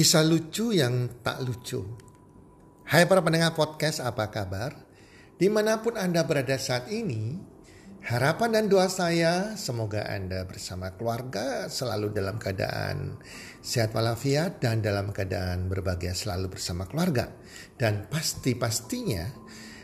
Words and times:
Kisah 0.00 0.24
lucu 0.24 0.72
yang 0.72 1.20
tak 1.20 1.44
lucu. 1.44 1.84
Hai 2.88 3.04
para 3.04 3.20
pendengar 3.20 3.52
podcast, 3.52 4.00
apa 4.00 4.32
kabar? 4.32 4.72
Di 5.36 5.52
mana 5.52 5.84
pun 5.84 5.92
Anda 5.92 6.24
berada 6.24 6.56
saat 6.56 6.88
ini, 6.88 7.36
harapan 8.08 8.56
dan 8.56 8.72
doa 8.72 8.88
saya 8.88 9.60
semoga 9.60 10.08
Anda 10.08 10.48
bersama 10.48 10.96
keluarga 10.96 11.68
selalu 11.68 12.16
dalam 12.16 12.40
keadaan 12.40 13.20
sehat 13.60 13.92
walafiat 13.92 14.56
dan 14.64 14.80
dalam 14.80 15.12
keadaan 15.12 15.68
berbahagia 15.68 16.16
selalu 16.16 16.56
bersama 16.56 16.88
keluarga. 16.88 17.36
Dan 17.76 18.08
pasti-pastinya 18.08 19.28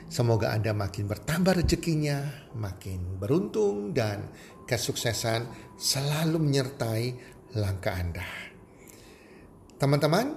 semoga 0.08 0.57
Anda 0.57 0.72
makin 0.72 1.12
bertambah 1.12 1.61
rezekinya, 1.61 2.48
makin 2.57 3.21
beruntung 3.21 3.93
dan 3.93 4.32
kesuksesan 4.64 5.76
selalu 5.76 6.40
menyertai 6.40 7.04
langkah 7.53 7.93
Anda. 7.93 8.55
Teman-teman, 9.76 10.32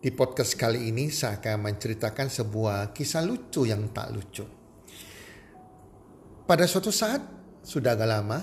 di 0.00 0.08
podcast 0.08 0.56
kali 0.56 0.88
ini 0.88 1.12
saya 1.12 1.36
akan 1.36 1.68
menceritakan 1.68 2.32
sebuah 2.32 2.96
kisah 2.96 3.20
lucu 3.20 3.68
yang 3.68 3.92
tak 3.92 4.08
lucu. 4.08 4.40
Pada 6.48 6.64
suatu 6.64 6.88
saat, 6.88 7.20
sudah 7.60 7.92
agak 7.92 8.08
lama, 8.08 8.40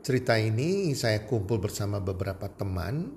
cerita 0.00 0.40
ini 0.40 0.96
saya 0.96 1.28
kumpul 1.28 1.60
bersama 1.60 2.00
beberapa 2.00 2.48
teman. 2.48 3.12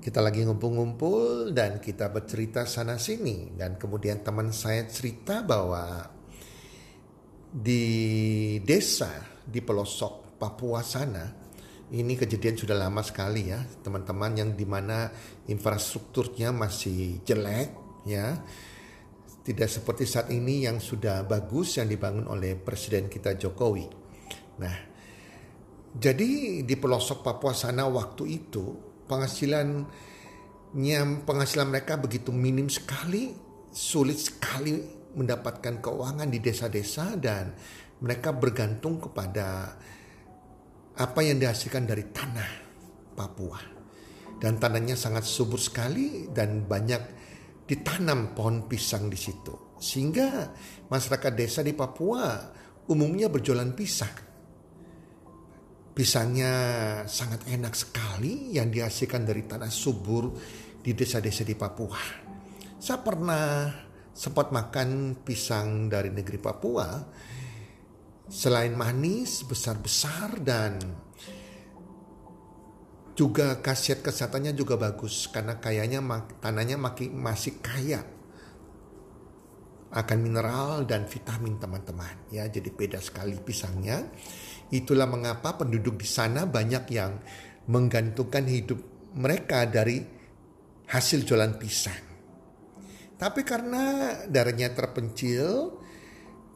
Kita 0.00 0.24
lagi 0.24 0.40
ngumpul-ngumpul 0.40 1.52
dan 1.52 1.84
kita 1.84 2.08
bercerita 2.08 2.64
sana 2.64 2.96
sini. 2.96 3.52
Dan 3.52 3.76
kemudian 3.76 4.24
teman 4.24 4.56
saya 4.56 4.88
cerita 4.88 5.44
bahwa 5.44 6.08
di 7.52 8.56
desa 8.64 9.20
di 9.44 9.60
pelosok 9.60 10.40
Papua 10.40 10.80
sana 10.80 11.41
ini 11.92 12.16
kejadian 12.16 12.56
sudah 12.56 12.76
lama 12.76 13.04
sekali 13.04 13.52
ya 13.52 13.60
teman-teman 13.84 14.32
yang 14.32 14.50
di 14.56 14.64
mana 14.64 15.12
infrastrukturnya 15.44 16.48
masih 16.48 17.20
jelek 17.22 17.68
ya 18.08 18.40
tidak 19.42 19.68
seperti 19.68 20.06
saat 20.06 20.30
ini 20.30 20.64
yang 20.64 20.78
sudah 20.78 21.26
bagus 21.26 21.76
yang 21.76 21.90
dibangun 21.90 22.30
oleh 22.30 22.54
presiden 22.54 23.10
kita 23.10 23.34
Jokowi. 23.34 23.90
Nah, 24.62 24.76
jadi 25.98 26.62
di 26.62 26.74
pelosok 26.78 27.26
Papua 27.26 27.50
sana 27.50 27.90
waktu 27.90 28.38
itu 28.38 28.78
penghasilannya 29.10 31.26
penghasilan 31.26 31.68
mereka 31.68 31.98
begitu 31.98 32.30
minim 32.30 32.70
sekali, 32.70 33.34
sulit 33.74 34.22
sekali 34.22 34.78
mendapatkan 35.12 35.82
keuangan 35.82 36.30
di 36.30 36.38
desa-desa 36.38 37.18
dan 37.18 37.50
mereka 37.98 38.30
bergantung 38.30 39.02
kepada 39.02 39.74
apa 40.98 41.20
yang 41.24 41.40
dihasilkan 41.40 41.88
dari 41.88 42.04
tanah 42.12 42.50
Papua. 43.16 43.60
Dan 44.42 44.58
tanahnya 44.58 44.98
sangat 44.98 45.22
subur 45.22 45.60
sekali 45.60 46.26
dan 46.34 46.66
banyak 46.66 47.02
ditanam 47.62 48.34
pohon 48.34 48.66
pisang 48.66 49.06
di 49.06 49.14
situ. 49.14 49.78
Sehingga 49.78 50.50
masyarakat 50.90 51.32
desa 51.32 51.62
di 51.62 51.72
Papua 51.72 52.50
umumnya 52.90 53.30
berjualan 53.30 53.70
pisang. 53.70 54.34
Pisangnya 55.92 56.54
sangat 57.04 57.46
enak 57.46 57.76
sekali 57.76 58.56
yang 58.56 58.72
dihasilkan 58.72 59.28
dari 59.28 59.44
tanah 59.44 59.70
subur 59.70 60.32
di 60.82 60.90
desa-desa 60.96 61.44
di 61.46 61.54
Papua. 61.54 62.00
Saya 62.82 62.98
pernah 63.04 63.70
sempat 64.10 64.50
makan 64.50 65.20
pisang 65.22 65.86
dari 65.86 66.10
negeri 66.10 66.40
Papua 66.42 66.88
Selain 68.32 68.72
manis, 68.72 69.44
besar-besar 69.44 70.40
dan 70.40 70.80
juga 73.12 73.60
khasiat 73.60 74.00
kesehatannya 74.00 74.56
juga 74.56 74.80
bagus. 74.80 75.28
Karena 75.28 75.60
kayaknya 75.60 76.00
tanahnya 76.40 76.80
masih 77.12 77.60
kaya. 77.60 78.00
Akan 79.92 80.24
mineral 80.24 80.88
dan 80.88 81.04
vitamin 81.04 81.60
teman-teman. 81.60 82.32
Ya 82.32 82.48
jadi 82.48 82.72
beda 82.72 83.04
sekali 83.04 83.36
pisangnya. 83.36 84.08
Itulah 84.72 85.04
mengapa 85.04 85.60
penduduk 85.60 86.00
di 86.00 86.08
sana 86.08 86.48
banyak 86.48 86.88
yang 86.88 87.20
menggantungkan 87.68 88.48
hidup 88.48 88.80
mereka 89.12 89.68
dari 89.68 90.00
hasil 90.88 91.28
jualan 91.28 91.60
pisang. 91.60 92.00
Tapi 93.20 93.44
karena 93.44 94.16
darahnya 94.24 94.72
terpencil 94.72 95.81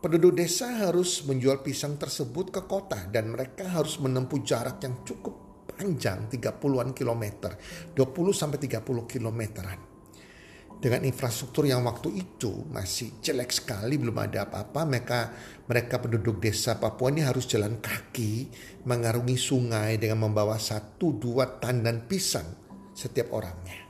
Penduduk 0.07 0.39
desa 0.39 0.71
harus 0.87 1.27
menjual 1.27 1.67
pisang 1.67 1.99
tersebut 1.99 2.55
ke 2.55 2.63
kota 2.71 3.11
dan 3.11 3.27
mereka 3.27 3.67
harus 3.67 3.99
menempuh 3.99 4.39
jarak 4.47 4.79
yang 4.87 5.03
cukup 5.03 5.67
panjang 5.67 6.31
30-an 6.31 6.95
kilometer, 6.95 7.59
20 7.91 8.15
sampai 8.31 8.55
30 8.63 8.87
kilometeran. 8.87 9.79
Dengan 10.79 11.03
infrastruktur 11.03 11.67
yang 11.67 11.83
waktu 11.83 12.23
itu 12.23 12.71
masih 12.71 13.19
jelek 13.19 13.51
sekali, 13.51 13.99
belum 13.99 14.15
ada 14.15 14.47
apa-apa, 14.47 14.87
mereka 14.87 15.35
mereka 15.67 15.99
penduduk 15.99 16.39
desa 16.39 16.79
Papua 16.79 17.11
ini 17.11 17.27
harus 17.27 17.51
jalan 17.51 17.83
kaki 17.83 18.47
mengarungi 18.87 19.35
sungai 19.35 19.99
dengan 19.99 20.31
membawa 20.31 20.55
satu 20.55 21.19
dua 21.19 21.59
tandan 21.59 22.07
pisang 22.07 22.47
setiap 22.95 23.35
orangnya. 23.35 23.83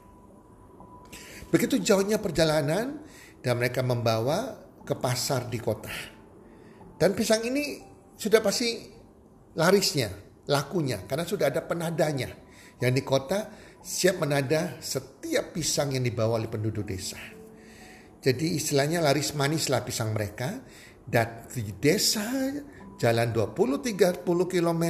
Begitu 1.53 1.76
jauhnya 1.76 2.16
perjalanan 2.16 3.05
dan 3.44 3.53
mereka 3.60 3.84
membawa 3.84 4.65
ke 4.87 4.95
pasar 4.95 5.51
di 5.51 5.59
kota. 5.59 5.91
Dan 6.97 7.13
pisang 7.13 7.43
ini 7.43 7.83
sudah 8.15 8.41
pasti 8.41 8.87
larisnya, 9.59 10.09
lakunya 10.49 11.03
karena 11.05 11.27
sudah 11.27 11.51
ada 11.51 11.67
penadanya. 11.67 12.31
Yang 12.79 12.93
di 12.93 13.03
kota 13.03 13.39
siap 13.83 14.23
menada 14.23 14.79
setiap 14.79 15.53
pisang 15.53 15.93
yang 15.93 16.07
dibawa 16.07 16.39
oleh 16.39 16.49
penduduk 16.49 16.87
desa. 16.87 17.19
Jadi 18.23 18.57
istilahnya 18.57 19.03
laris 19.03 19.35
manis 19.35 19.69
lah 19.69 19.83
pisang 19.83 20.15
mereka. 20.15 20.63
Dan 21.07 21.47
di 21.47 21.71
desa 21.79 22.51
jalan 22.99 23.31
20-30 23.31 24.27
km 24.27 24.85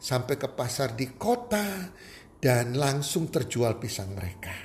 sampai 0.00 0.34
ke 0.34 0.48
pasar 0.50 0.98
di 0.98 1.14
kota 1.14 1.92
dan 2.42 2.74
langsung 2.74 3.30
terjual 3.30 3.78
pisang 3.78 4.10
mereka. 4.16 4.56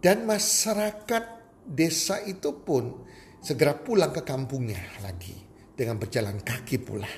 Dan 0.00 0.24
masyarakat 0.24 1.24
desa 1.68 2.24
itu 2.24 2.64
pun 2.64 3.04
segera 3.38 3.74
pulang 3.78 4.10
ke 4.10 4.22
kampungnya 4.26 5.00
lagi 5.02 5.34
dengan 5.74 5.96
berjalan 5.96 6.42
kaki 6.42 6.76
pula. 6.82 7.10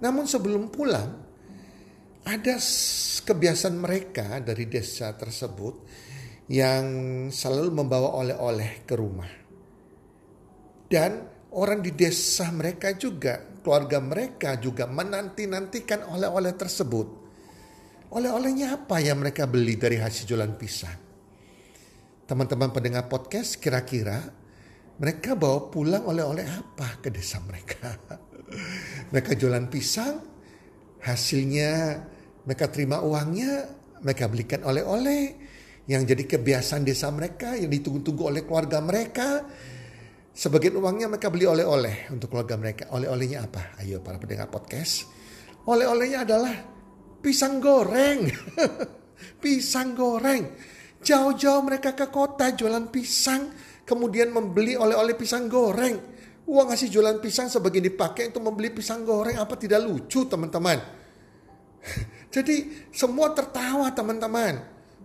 Namun 0.00 0.24
sebelum 0.24 0.72
pulang, 0.72 1.10
ada 2.24 2.56
kebiasaan 3.24 3.76
mereka 3.76 4.40
dari 4.40 4.64
desa 4.64 5.12
tersebut 5.12 5.74
yang 6.48 6.84
selalu 7.28 7.72
membawa 7.72 8.16
oleh-oleh 8.20 8.84
ke 8.84 8.94
rumah. 8.96 9.32
Dan 10.88 11.24
orang 11.56 11.80
di 11.80 11.92
desa 11.96 12.52
mereka 12.52 12.92
juga, 12.96 13.40
keluarga 13.64 14.00
mereka 14.00 14.56
juga 14.60 14.84
menanti-nantikan 14.88 16.08
oleh-oleh 16.12 16.52
tersebut. 16.56 17.08
Oleh-olehnya 18.14 18.76
apa 18.76 19.00
yang 19.00 19.20
mereka 19.24 19.48
beli 19.48 19.74
dari 19.80 19.98
hasil 19.98 20.28
jualan 20.28 20.54
pisang? 20.54 21.00
Teman-teman 22.24 22.72
pendengar 22.72 23.08
podcast 23.08 23.60
kira-kira 23.60 24.43
mereka 24.98 25.34
bawa 25.34 25.70
pulang 25.70 26.06
oleh-oleh 26.06 26.46
apa 26.46 27.02
ke 27.02 27.10
desa 27.10 27.42
mereka. 27.42 27.90
mereka 29.10 29.34
jualan 29.34 29.66
pisang, 29.66 30.22
hasilnya 31.02 31.98
mereka 32.46 32.70
terima 32.70 33.02
uangnya, 33.02 33.66
mereka 34.04 34.30
belikan 34.30 34.62
oleh-oleh 34.62 35.22
yang 35.90 36.06
jadi 36.06 36.24
kebiasaan 36.24 36.86
desa 36.86 37.10
mereka, 37.10 37.58
yang 37.58 37.68
ditunggu-tunggu 37.68 38.22
oleh 38.30 38.42
keluarga 38.46 38.78
mereka. 38.80 39.42
Sebagian 40.34 40.78
uangnya 40.78 41.06
mereka 41.06 41.30
beli 41.30 41.46
oleh-oleh 41.46 42.10
untuk 42.10 42.34
keluarga 42.34 42.58
mereka. 42.58 42.90
Oleh-olehnya 42.90 43.46
apa? 43.46 43.78
Ayo 43.78 44.02
para 44.02 44.18
pendengar 44.18 44.50
podcast. 44.50 45.06
Oleh-olehnya 45.66 46.26
adalah 46.26 46.54
pisang 47.22 47.62
goreng. 47.62 48.26
pisang 49.42 49.94
goreng. 49.94 50.42
Jauh-jauh 51.04 51.62
mereka 51.62 51.94
ke 51.94 52.10
kota 52.10 52.50
jualan 52.56 52.90
pisang 52.90 53.52
kemudian 53.84 54.32
membeli 54.32 54.74
oleh-oleh 54.74 55.14
pisang 55.16 55.46
goreng. 55.46 56.00
Uang 56.44 56.68
hasil 56.68 56.92
jualan 56.92 57.24
pisang 57.24 57.48
sebagian 57.48 57.84
dipakai 57.88 58.28
untuk 58.28 58.44
membeli 58.44 58.68
pisang 58.68 59.04
goreng. 59.04 59.40
Apa 59.40 59.56
tidak 59.56 59.80
lucu 59.80 60.28
teman-teman? 60.28 60.76
Jadi 62.34 62.88
semua 62.92 63.32
tertawa 63.32 63.88
teman-teman. 63.92 64.60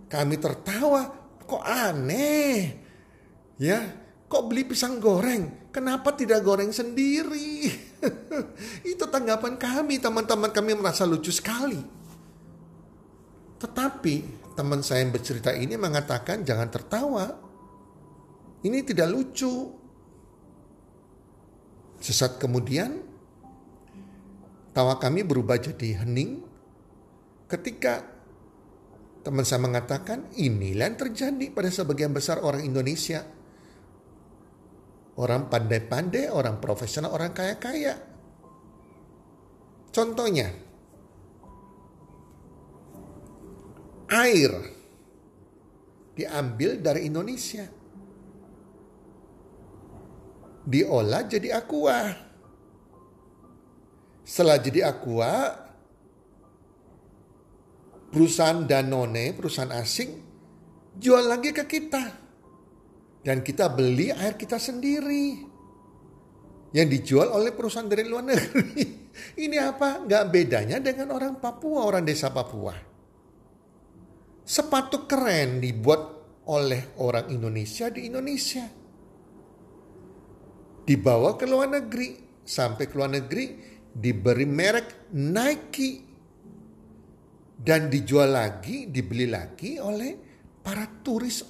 Kami 0.09 0.35
tertawa, 0.41 1.05
kok 1.45 1.63
aneh. 1.63 2.81
Ya, 3.61 3.79
kok 4.25 4.49
beli 4.49 4.65
pisang 4.65 4.97
goreng? 4.97 5.69
Kenapa 5.69 6.15
tidak 6.17 6.41
goreng 6.41 6.73
sendiri? 6.73 7.69
Itu 8.91 9.05
tanggapan 9.05 9.55
kami, 9.59 10.01
teman-teman 10.01 10.49
kami 10.49 10.73
merasa 10.73 11.05
lucu 11.05 11.29
sekali. 11.29 11.77
Tetapi 13.59 14.15
teman 14.55 14.79
saya 14.81 15.03
yang 15.03 15.11
bercerita 15.11 15.51
ini 15.51 15.75
mengatakan 15.75 16.41
jangan 16.47 16.71
tertawa. 16.71 17.48
Ini 18.63 18.83
tidak 18.83 19.07
lucu. 19.11 19.75
Sesaat 21.99 22.39
kemudian, 22.39 22.95
tawa 24.71 24.95
kami 24.95 25.27
berubah 25.27 25.59
jadi 25.59 26.03
hening 26.03 26.39
ketika 27.51 28.19
Teman 29.19 29.43
saya 29.43 29.59
mengatakan 29.59 30.31
inilah 30.39 30.89
yang 30.89 30.97
terjadi 30.97 31.45
pada 31.51 31.67
sebagian 31.67 32.15
besar 32.15 32.39
orang 32.39 32.63
Indonesia. 32.63 33.27
Orang 35.19 35.51
pandai-pandai, 35.51 36.31
orang 36.31 36.63
profesional, 36.63 37.11
orang 37.11 37.35
kaya-kaya. 37.35 37.99
Contohnya, 39.91 40.47
air 44.07 44.51
diambil 46.15 46.79
dari 46.79 47.11
Indonesia. 47.11 47.67
Diolah 50.69 51.25
jadi 51.25 51.57
aqua. 51.57 52.13
Setelah 54.21 54.61
jadi 54.61 54.85
aqua, 54.85 55.33
perusahaan 58.13 58.61
Danone, 58.61 59.33
perusahaan 59.33 59.73
asing, 59.73 60.09
jual 60.93 61.25
lagi 61.25 61.49
ke 61.49 61.65
kita. 61.65 62.03
Dan 63.25 63.41
kita 63.41 63.73
beli 63.73 64.13
air 64.13 64.37
kita 64.37 64.61
sendiri. 64.61 65.49
Yang 66.69 66.87
dijual 67.01 67.33
oleh 67.33 67.49
perusahaan 67.49 67.89
dari 67.89 68.05
luar 68.05 68.29
negeri. 68.29 69.09
Ini 69.49 69.57
apa? 69.57 70.05
Gak 70.05 70.29
bedanya 70.29 70.77
dengan 70.77 71.17
orang 71.17 71.41
Papua, 71.41 71.89
orang 71.89 72.05
desa 72.05 72.29
Papua. 72.29 72.77
Sepatu 74.45 75.09
keren 75.09 75.57
dibuat 75.57 76.01
oleh 76.45 76.93
orang 77.01 77.33
Indonesia 77.33 77.89
di 77.89 78.05
Indonesia. 78.05 78.78
Dibawa 80.89 81.37
ke 81.37 81.45
luar 81.45 81.69
negeri. 81.69 82.17
Sampai 82.41 82.89
ke 82.89 82.97
luar 82.97 83.13
negeri 83.13 83.53
diberi 83.93 84.49
merek 84.49 85.13
Nike. 85.13 86.09
Dan 87.53 87.93
dijual 87.93 88.33
lagi, 88.33 88.89
dibeli 88.89 89.29
lagi 89.29 89.77
oleh 89.77 90.17
para 90.65 90.89
turis 91.05 91.45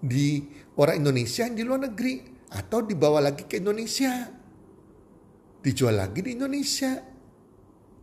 di 0.00 0.40
orang 0.80 1.04
Indonesia 1.04 1.44
yang 1.44 1.56
di 1.60 1.64
luar 1.68 1.92
negeri. 1.92 2.32
Atau 2.56 2.88
dibawa 2.88 3.20
lagi 3.20 3.44
ke 3.44 3.60
Indonesia. 3.60 4.24
Dijual 5.60 6.00
lagi 6.00 6.24
di 6.24 6.32
Indonesia. 6.32 6.96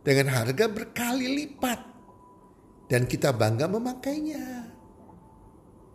Dengan 0.04 0.36
harga 0.36 0.70
berkali 0.70 1.26
lipat 1.32 1.80
dan 2.86 3.08
kita 3.08 3.32
bangga 3.32 3.66
memakainya. 3.66 4.70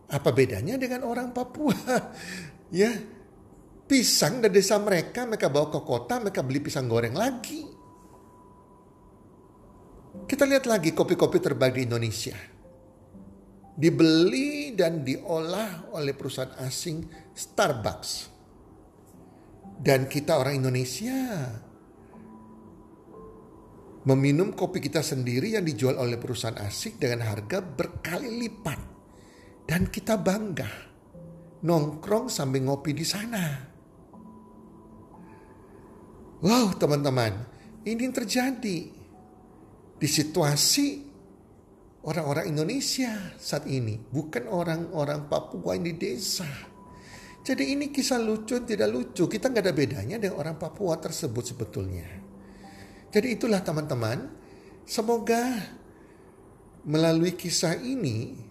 Apa 0.10 0.34
bedanya 0.34 0.82
dengan 0.82 1.06
orang 1.06 1.30
Papua? 1.30 1.78
ya, 2.74 2.90
pisang 3.90 4.38
dari 4.38 4.62
desa 4.62 4.78
mereka, 4.78 5.26
mereka 5.26 5.50
bawa 5.50 5.74
ke 5.74 5.82
kota, 5.82 6.22
mereka 6.22 6.46
beli 6.46 6.62
pisang 6.62 6.86
goreng 6.86 7.18
lagi. 7.18 7.66
Kita 10.30 10.46
lihat 10.46 10.70
lagi 10.70 10.94
kopi-kopi 10.94 11.42
terbaik 11.42 11.74
di 11.74 11.90
Indonesia. 11.90 12.38
Dibeli 13.74 14.78
dan 14.78 15.02
diolah 15.02 15.90
oleh 15.98 16.14
perusahaan 16.14 16.54
asing 16.62 17.10
Starbucks. 17.34 18.38
Dan 19.80 20.06
kita 20.06 20.38
orang 20.38 20.60
Indonesia 20.60 21.50
meminum 24.06 24.54
kopi 24.54 24.84
kita 24.84 25.00
sendiri 25.02 25.58
yang 25.58 25.66
dijual 25.66 25.98
oleh 25.98 26.20
perusahaan 26.20 26.60
asing 26.62 27.02
dengan 27.02 27.26
harga 27.26 27.64
berkali 27.64 28.30
lipat. 28.38 28.80
Dan 29.66 29.90
kita 29.90 30.20
bangga 30.20 30.70
nongkrong 31.64 32.28
sambil 32.28 32.68
ngopi 32.68 32.92
di 32.92 33.06
sana. 33.08 33.69
Wow 36.40 36.72
teman-teman, 36.80 37.36
ini 37.84 38.08
yang 38.08 38.16
terjadi 38.16 38.80
di 40.00 40.08
situasi 40.08 41.04
orang-orang 42.08 42.48
Indonesia 42.56 43.36
saat 43.36 43.68
ini. 43.68 44.00
Bukan 44.00 44.48
orang-orang 44.48 45.28
Papua 45.28 45.76
yang 45.76 45.92
di 45.92 46.00
desa. 46.00 46.48
Jadi 47.44 47.76
ini 47.76 47.92
kisah 47.92 48.24
lucu 48.24 48.64
tidak 48.64 48.88
lucu. 48.88 49.28
Kita 49.28 49.52
nggak 49.52 49.64
ada 49.68 49.76
bedanya 49.76 50.16
dengan 50.16 50.40
orang 50.40 50.56
Papua 50.56 50.96
tersebut 50.96 51.44
sebetulnya. 51.44 52.08
Jadi 53.12 53.28
itulah 53.36 53.60
teman-teman, 53.60 54.32
semoga 54.88 55.44
melalui 56.88 57.36
kisah 57.36 57.76
ini 57.84 58.48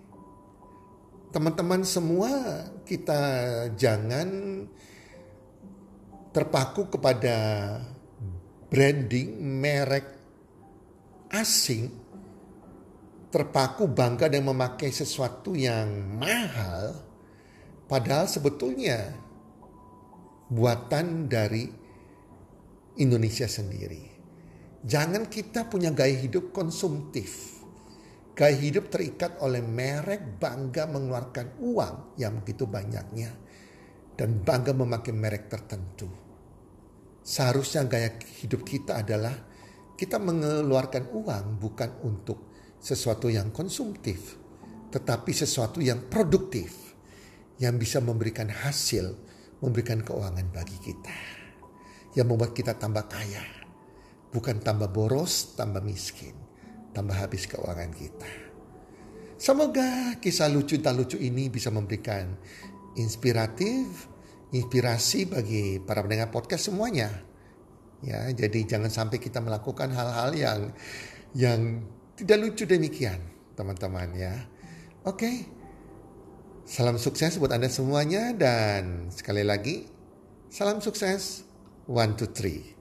teman-teman 1.33 1.85
semua 1.85 2.65
kita 2.85 3.21
jangan 3.77 4.29
terpaku 6.35 6.93
kepada 6.93 7.37
branding 8.69 9.41
merek 9.41 10.07
asing 11.33 11.89
terpaku 13.29 13.85
bangga 13.89 14.33
dan 14.33 14.45
memakai 14.45 14.89
sesuatu 14.89 15.53
yang 15.53 15.89
mahal 16.17 16.97
padahal 17.85 18.25
sebetulnya 18.25 19.13
buatan 20.49 21.29
dari 21.29 21.69
Indonesia 22.99 23.47
sendiri. 23.47 24.17
Jangan 24.83 25.29
kita 25.29 25.69
punya 25.69 25.93
gaya 25.93 26.17
hidup 26.17 26.51
konsumtif. 26.51 27.61
Gaya 28.33 28.55
hidup 28.55 28.89
terikat 28.91 29.39
oleh 29.43 29.61
merek 29.61 30.39
bangga 30.39 30.87
mengeluarkan 30.87 31.59
uang 31.59 32.19
yang 32.19 32.39
begitu 32.43 32.65
banyaknya. 32.67 33.35
Dan 34.19 34.43
bangga 34.43 34.75
memakai 34.75 35.15
merek 35.15 35.47
tertentu. 35.47 36.11
Seharusnya 37.23 37.87
gaya 37.87 38.19
hidup 38.43 38.67
kita 38.67 38.99
adalah 38.99 39.31
kita 39.95 40.19
mengeluarkan 40.19 41.15
uang 41.15 41.63
bukan 41.63 42.03
untuk 42.03 42.51
sesuatu 42.83 43.31
yang 43.31 43.55
konsumtif. 43.55 44.35
Tetapi 44.91 45.31
sesuatu 45.31 45.79
yang 45.79 46.11
produktif. 46.11 46.91
Yang 47.63 47.75
bisa 47.79 47.99
memberikan 48.03 48.51
hasil, 48.51 49.15
memberikan 49.63 50.03
keuangan 50.03 50.47
bagi 50.51 50.79
kita. 50.83 51.19
Yang 52.19 52.27
membuat 52.27 52.55
kita 52.55 52.75
tambah 52.75 53.07
kaya 53.07 53.59
Bukan 54.29 54.61
tambah 54.61 54.93
boros, 54.93 55.57
tambah 55.57 55.81
miskin. 55.81 56.37
Tambah 56.93 57.17
habis 57.17 57.49
keuangan 57.49 57.93
kita. 57.97 58.31
Semoga 59.39 60.19
kisah 60.19 60.51
lucu 60.51 60.77
dan 60.83 60.99
lucu 60.99 61.17
ini 61.17 61.49
bisa 61.49 61.71
memberikan 61.71 62.37
inspiratif, 62.99 64.11
inspirasi 64.51 65.31
bagi 65.31 65.79
para 65.79 66.03
pendengar 66.03 66.35
podcast 66.35 66.69
semuanya. 66.69 67.11
Ya, 67.99 68.31
jadi 68.31 68.63
jangan 68.67 68.91
sampai 68.91 69.19
kita 69.19 69.43
melakukan 69.43 69.91
hal-hal 69.91 70.31
yang 70.35 70.61
yang 71.35 71.61
tidak 72.15 72.39
lucu 72.43 72.67
demikian, 72.67 73.19
teman-teman 73.59 74.15
ya. 74.15 74.35
Oke. 75.07 75.47
Salam 76.69 77.01
sukses 77.01 77.41
buat 77.41 77.49
Anda 77.49 77.73
semuanya 77.73 78.37
dan 78.37 79.09
sekali 79.09 79.41
lagi 79.41 79.89
salam 80.53 80.85
sukses. 80.85 81.49
One, 81.89 82.13
two, 82.21 82.29
three. 82.29 82.77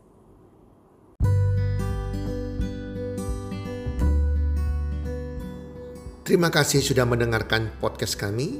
Terima 6.27 6.51
kasih 6.51 6.83
sudah 6.83 7.07
mendengarkan 7.07 7.71
podcast 7.79 8.19
kami. 8.19 8.59